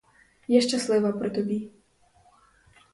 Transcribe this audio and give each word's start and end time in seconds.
Я 0.47 0.61
щаслива 0.61 1.11
при 1.11 1.29
тобі. 1.29 1.69